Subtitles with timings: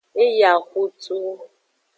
[0.21, 1.15] E yi axutu.